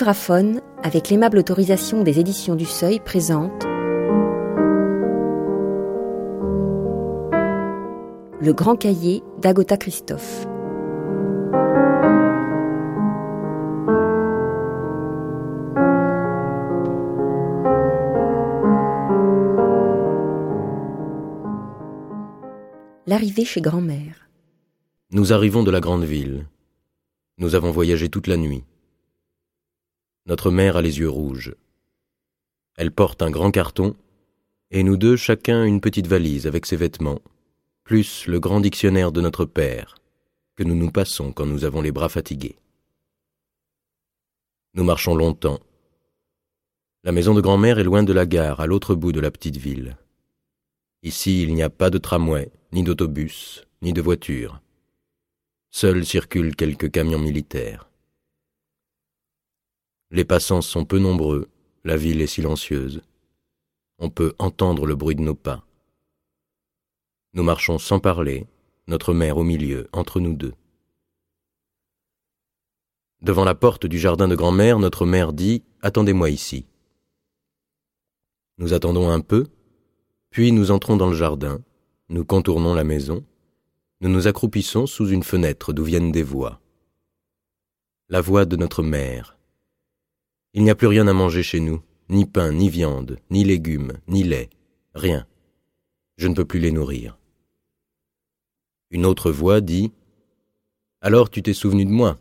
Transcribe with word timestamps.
Livraphone, 0.00 0.62
avec 0.82 1.10
l'aimable 1.10 1.36
autorisation 1.36 2.02
des 2.02 2.20
éditions 2.20 2.56
du 2.56 2.64
Seuil, 2.64 3.00
présente 3.00 3.64
Le 8.40 8.52
Grand 8.54 8.76
Cahier 8.76 9.22
d'Agota 9.42 9.76
Christophe. 9.76 10.46
L'arrivée 23.06 23.44
chez 23.44 23.60
grand-mère. 23.60 24.30
Nous 25.10 25.34
arrivons 25.34 25.62
de 25.62 25.70
la 25.70 25.80
grande 25.80 26.04
ville. 26.04 26.46
Nous 27.36 27.54
avons 27.54 27.70
voyagé 27.70 28.08
toute 28.08 28.28
la 28.28 28.38
nuit. 28.38 28.64
Notre 30.30 30.52
mère 30.52 30.76
a 30.76 30.82
les 30.82 31.00
yeux 31.00 31.10
rouges. 31.10 31.56
Elle 32.76 32.92
porte 32.92 33.20
un 33.20 33.32
grand 33.32 33.50
carton, 33.50 33.96
et 34.70 34.84
nous 34.84 34.96
deux 34.96 35.16
chacun 35.16 35.64
une 35.64 35.80
petite 35.80 36.06
valise 36.06 36.46
avec 36.46 36.66
ses 36.66 36.76
vêtements, 36.76 37.20
plus 37.82 38.28
le 38.28 38.38
grand 38.38 38.60
dictionnaire 38.60 39.10
de 39.10 39.20
notre 39.20 39.44
père, 39.44 39.96
que 40.54 40.62
nous 40.62 40.76
nous 40.76 40.92
passons 40.92 41.32
quand 41.32 41.46
nous 41.46 41.64
avons 41.64 41.80
les 41.80 41.90
bras 41.90 42.08
fatigués. 42.08 42.54
Nous 44.74 44.84
marchons 44.84 45.16
longtemps. 45.16 45.58
La 47.02 47.10
maison 47.10 47.34
de 47.34 47.40
grand-mère 47.40 47.80
est 47.80 47.84
loin 47.84 48.04
de 48.04 48.12
la 48.12 48.24
gare, 48.24 48.60
à 48.60 48.68
l'autre 48.68 48.94
bout 48.94 49.10
de 49.10 49.18
la 49.18 49.32
petite 49.32 49.56
ville. 49.56 49.96
Ici, 51.02 51.42
il 51.42 51.54
n'y 51.54 51.64
a 51.64 51.70
pas 51.70 51.90
de 51.90 51.98
tramway, 51.98 52.52
ni 52.70 52.84
d'autobus, 52.84 53.66
ni 53.82 53.92
de 53.92 54.00
voiture. 54.00 54.60
Seuls 55.72 56.06
circulent 56.06 56.54
quelques 56.54 56.92
camions 56.92 57.18
militaires. 57.18 57.89
Les 60.12 60.24
passants 60.24 60.60
sont 60.60 60.84
peu 60.84 60.98
nombreux, 60.98 61.48
la 61.84 61.96
ville 61.96 62.20
est 62.20 62.26
silencieuse. 62.26 63.00
On 63.98 64.10
peut 64.10 64.34
entendre 64.38 64.84
le 64.84 64.96
bruit 64.96 65.14
de 65.14 65.20
nos 65.20 65.36
pas. 65.36 65.64
Nous 67.32 67.44
marchons 67.44 67.78
sans 67.78 68.00
parler, 68.00 68.48
notre 68.88 69.14
mère 69.14 69.36
au 69.36 69.44
milieu, 69.44 69.88
entre 69.92 70.18
nous 70.18 70.34
deux. 70.34 70.54
Devant 73.22 73.44
la 73.44 73.54
porte 73.54 73.86
du 73.86 74.00
jardin 74.00 74.26
de 74.26 74.34
grand-mère, 74.34 74.80
notre 74.80 75.06
mère 75.06 75.32
dit 75.32 75.62
Attendez-moi 75.80 76.30
ici. 76.30 76.66
Nous 78.58 78.72
attendons 78.72 79.10
un 79.10 79.20
peu, 79.20 79.46
puis 80.30 80.50
nous 80.50 80.72
entrons 80.72 80.96
dans 80.96 81.08
le 81.08 81.16
jardin, 81.16 81.60
nous 82.08 82.24
contournons 82.24 82.74
la 82.74 82.84
maison, 82.84 83.24
nous 84.00 84.08
nous 84.08 84.26
accroupissons 84.26 84.86
sous 84.86 85.08
une 85.08 85.22
fenêtre 85.22 85.72
d'où 85.72 85.84
viennent 85.84 86.10
des 86.10 86.24
voix. 86.24 86.60
La 88.08 88.20
voix 88.20 88.44
de 88.44 88.56
notre 88.56 88.82
mère. 88.82 89.36
Il 90.54 90.62
n'y 90.64 90.70
a 90.70 90.74
plus 90.74 90.86
rien 90.86 91.06
à 91.06 91.12
manger 91.12 91.42
chez 91.42 91.60
nous, 91.60 91.82
ni 92.08 92.26
pain, 92.26 92.52
ni 92.52 92.68
viande, 92.68 93.18
ni 93.30 93.44
légumes, 93.44 93.92
ni 94.08 94.22
lait, 94.22 94.50
rien. 94.94 95.26
Je 96.16 96.28
ne 96.28 96.34
peux 96.34 96.44
plus 96.44 96.60
les 96.60 96.72
nourrir. 96.72 97.18
Une 98.90 99.06
autre 99.06 99.30
voix 99.30 99.60
dit 99.60 99.92
Alors 101.00 101.30
tu 101.30 101.42
t'es 101.42 101.54
souvenu 101.54 101.84
de 101.84 101.90
moi. 101.90 102.18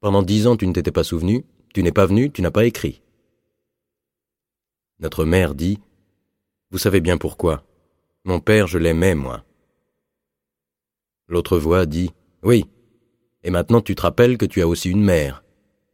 Pendant 0.00 0.22
dix 0.22 0.46
ans 0.46 0.56
tu 0.56 0.66
ne 0.66 0.72
t'étais 0.72 0.92
pas 0.92 1.04
souvenu, 1.04 1.44
tu 1.72 1.82
n'es 1.82 1.92
pas 1.92 2.06
venu, 2.06 2.30
tu 2.30 2.42
n'as 2.42 2.50
pas 2.50 2.66
écrit. 2.66 3.02
Notre 4.98 5.24
mère 5.24 5.54
dit 5.54 5.78
vous 6.72 6.78
savez 6.78 7.00
bien 7.00 7.18
pourquoi. 7.18 7.64
Mon 8.24 8.38
père, 8.38 8.68
je 8.68 8.78
l'aimais, 8.78 9.16
moi. 9.16 9.44
L'autre 11.26 11.58
voix 11.58 11.84
dit 11.84 12.12
Oui. 12.44 12.64
Et 13.42 13.50
maintenant 13.50 13.80
tu 13.80 13.96
te 13.96 14.02
rappelles 14.02 14.38
que 14.38 14.46
tu 14.46 14.62
as 14.62 14.68
aussi 14.68 14.88
une 14.88 15.02
mère. 15.02 15.42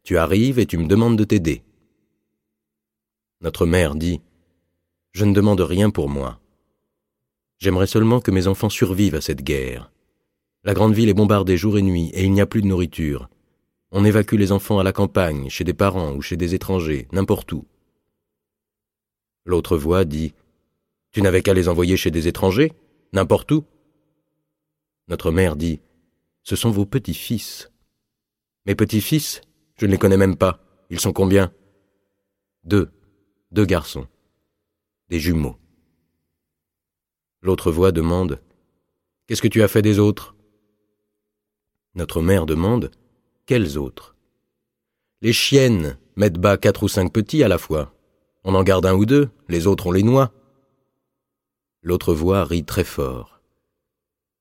Tu 0.07 0.17
arrives 0.17 0.57
et 0.57 0.65
tu 0.65 0.77
me 0.77 0.87
demandes 0.87 1.17
de 1.17 1.25
t'aider. 1.25 1.63
Notre 3.41 3.65
mère 3.65 3.93
dit 3.93 4.21
Je 5.11 5.25
ne 5.25 5.33
demande 5.33 5.59
rien 5.59 5.89
pour 5.89 6.07
moi. 6.07 6.39
J'aimerais 7.59 7.87
seulement 7.87 8.21
que 8.21 8.31
mes 8.31 8.47
enfants 8.47 8.69
survivent 8.69 9.15
à 9.15 9.19
cette 9.21 9.41
guerre. 9.43 9.91
La 10.63 10.73
grande 10.73 10.93
ville 10.93 11.09
est 11.09 11.13
bombardée 11.13 11.57
jour 11.57 11.77
et 11.77 11.81
nuit 11.81 12.09
et 12.13 12.23
il 12.23 12.31
n'y 12.31 12.39
a 12.39 12.45
plus 12.45 12.61
de 12.61 12.67
nourriture. 12.67 13.27
On 13.91 14.05
évacue 14.05 14.35
les 14.35 14.53
enfants 14.53 14.79
à 14.79 14.83
la 14.85 14.93
campagne, 14.93 15.49
chez 15.49 15.65
des 15.65 15.73
parents 15.73 16.13
ou 16.13 16.21
chez 16.21 16.37
des 16.37 16.55
étrangers, 16.55 17.09
n'importe 17.11 17.51
où. 17.51 17.65
L'autre 19.43 19.75
voix 19.75 20.05
dit 20.05 20.33
tu 21.11 21.21
n'avais 21.21 21.41
qu'à 21.41 21.53
les 21.53 21.67
envoyer 21.67 21.97
chez 21.97 22.11
des 22.11 22.29
étrangers, 22.29 22.71
n'importe 23.11 23.51
où. 23.51 23.65
Notre 25.09 25.31
mère 25.31 25.57
dit 25.57 25.81
Ce 26.43 26.55
sont 26.55 26.71
vos 26.71 26.85
petits-fils. 26.85 27.73
Mes 28.65 28.75
petits-fils, 28.75 29.41
je 29.77 29.85
ne 29.85 29.91
les 29.91 29.97
connais 29.97 30.17
même 30.17 30.35
pas. 30.35 30.59
Ils 30.89 30.99
sont 30.99 31.13
combien? 31.13 31.53
Deux. 32.63 32.89
Deux 33.51 33.65
garçons. 33.65 34.07
Des 35.09 35.19
jumeaux. 35.19 35.57
L'autre 37.41 37.71
voix 37.71 37.91
demande 37.91 38.41
Qu'est-ce 39.27 39.41
que 39.41 39.47
tu 39.47 39.61
as 39.61 39.67
fait 39.67 39.81
des 39.81 39.99
autres 39.99 40.35
Notre 41.93 42.21
mère 42.21 42.45
demande 42.45 42.91
Quels 43.45 43.77
autres 43.77 44.15
Les 45.21 45.33
chiennes 45.33 45.97
mettent 46.15 46.39
bas 46.39 46.57
quatre 46.57 46.83
ou 46.83 46.87
cinq 46.87 47.13
petits 47.13 47.43
à 47.43 47.47
la 47.47 47.57
fois. 47.57 47.93
On 48.43 48.55
en 48.55 48.63
garde 48.63 48.85
un 48.85 48.95
ou 48.95 49.05
deux, 49.05 49.29
les 49.47 49.67
autres 49.67 49.87
on 49.87 49.91
les 49.91 50.03
noie. 50.03 50.31
L'autre 51.83 52.13
voix 52.13 52.43
rit 52.43 52.65
très 52.65 52.83
fort. 52.83 53.41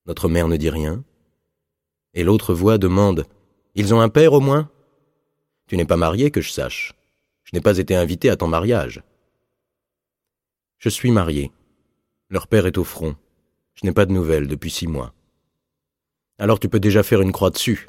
Notre 0.07 0.29
mère 0.29 0.49
ne 0.49 0.57
dit 0.57 0.71
rien. 0.71 1.05
Et 2.15 2.25
l'autre 2.25 2.55
voix 2.55 2.79
demande 2.79 3.27
Ils 3.75 3.93
ont 3.93 4.01
un 4.01 4.09
père 4.09 4.33
au 4.33 4.41
moins 4.41 4.71
Tu 5.67 5.77
n'es 5.77 5.85
pas 5.85 5.97
marié, 5.97 6.31
que 6.31 6.41
je 6.41 6.51
sache. 6.51 6.95
Je 7.45 7.51
n'ai 7.55 7.61
pas 7.61 7.79
été 7.79 7.95
invité 7.95 8.31
à 8.31 8.37
ton 8.37 8.49
mariage. 8.49 9.03
Je 10.79 10.89
suis 10.89 11.11
marié. 11.11 11.53
Leur 12.29 12.49
père 12.49 12.67
est 12.67 12.79
au 12.79 12.85
front. 12.85 13.17
Je 13.75 13.87
n'ai 13.87 13.93
pas 13.93 14.07
de 14.07 14.13
nouvelles 14.13 14.49
depuis 14.49 14.71
six 14.71 14.87
mois. 14.87 15.13
Alors 16.39 16.61
tu 16.61 16.69
peux 16.69 16.81
déjà 16.81 17.03
faire 17.03 17.21
une 17.21 17.33
croix 17.33 17.51
dessus. 17.51 17.89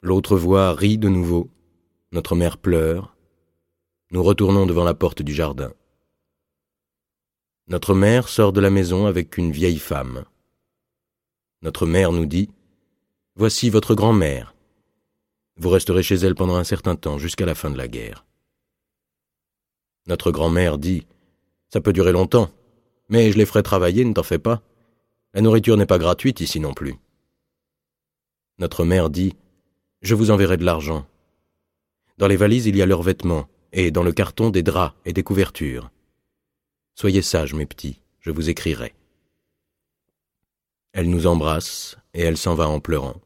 L'autre 0.00 0.36
voix 0.36 0.74
rit 0.74 0.98
de 0.98 1.08
nouveau. 1.08 1.48
Notre 2.12 2.34
mère 2.34 2.58
pleure. 2.58 3.16
Nous 4.10 4.22
retournons 4.22 4.66
devant 4.66 4.84
la 4.84 4.94
porte 4.94 5.22
du 5.22 5.32
jardin. 5.32 5.72
Notre 7.68 7.94
mère 7.94 8.28
sort 8.28 8.52
de 8.52 8.60
la 8.60 8.70
maison 8.70 9.06
avec 9.06 9.38
une 9.38 9.52
vieille 9.52 9.78
femme. 9.78 10.24
Notre 11.62 11.86
mère 11.86 12.12
nous 12.12 12.26
dit 12.26 12.50
Voici 13.36 13.70
votre 13.70 13.94
grand-mère. 13.94 14.54
Vous 15.62 15.68
resterez 15.68 16.02
chez 16.02 16.16
elle 16.16 16.34
pendant 16.34 16.56
un 16.56 16.64
certain 16.64 16.96
temps, 16.96 17.18
jusqu'à 17.18 17.46
la 17.46 17.54
fin 17.54 17.70
de 17.70 17.78
la 17.78 17.86
guerre. 17.86 18.26
Notre 20.08 20.32
grand-mère 20.32 20.76
dit 20.76 21.06
Ça 21.72 21.80
peut 21.80 21.92
durer 21.92 22.10
longtemps, 22.10 22.50
mais 23.08 23.30
je 23.30 23.38
les 23.38 23.46
ferai 23.46 23.62
travailler, 23.62 24.04
ne 24.04 24.12
t'en 24.12 24.24
fais 24.24 24.40
pas. 24.40 24.60
La 25.34 25.40
nourriture 25.40 25.76
n'est 25.76 25.86
pas 25.86 26.00
gratuite 26.00 26.40
ici 26.40 26.58
non 26.58 26.74
plus. 26.74 26.96
Notre 28.58 28.84
mère 28.84 29.08
dit 29.08 29.36
Je 30.00 30.16
vous 30.16 30.32
enverrai 30.32 30.56
de 30.56 30.64
l'argent. 30.64 31.06
Dans 32.18 32.26
les 32.26 32.36
valises, 32.36 32.66
il 32.66 32.74
y 32.74 32.82
a 32.82 32.86
leurs 32.86 33.02
vêtements, 33.02 33.46
et 33.70 33.92
dans 33.92 34.02
le 34.02 34.12
carton 34.12 34.50
des 34.50 34.64
draps 34.64 34.96
et 35.04 35.12
des 35.12 35.22
couvertures. 35.22 35.92
Soyez 36.96 37.22
sages, 37.22 37.54
mes 37.54 37.66
petits, 37.66 38.00
je 38.18 38.32
vous 38.32 38.50
écrirai. 38.50 38.94
Elle 40.92 41.08
nous 41.08 41.28
embrasse, 41.28 41.98
et 42.14 42.22
elle 42.22 42.36
s'en 42.36 42.56
va 42.56 42.66
en 42.66 42.80
pleurant. 42.80 43.20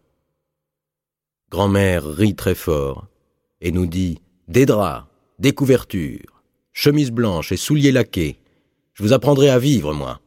Grand-mère 1.50 2.04
rit 2.04 2.34
très 2.34 2.56
fort, 2.56 3.06
et 3.60 3.70
nous 3.70 3.86
dit 3.86 4.20
Des 4.48 4.66
draps, 4.66 5.06
des 5.38 5.52
couvertures, 5.52 6.42
chemise 6.72 7.12
blanche 7.12 7.52
et 7.52 7.56
souliers 7.56 7.92
laqués. 7.92 8.40
Je 8.94 9.04
vous 9.04 9.12
apprendrai 9.12 9.48
à 9.48 9.58
vivre, 9.58 9.94
moi. 9.94 10.20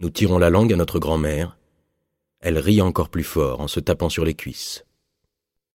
Nous 0.00 0.10
tirons 0.10 0.38
la 0.38 0.50
langue 0.50 0.72
à 0.72 0.76
notre 0.76 0.98
grand-mère. 0.98 1.56
Elle 2.40 2.58
rit 2.58 2.82
encore 2.82 3.08
plus 3.08 3.24
fort 3.24 3.60
en 3.60 3.68
se 3.68 3.80
tapant 3.80 4.10
sur 4.10 4.24
les 4.24 4.34
cuisses. 4.34 4.84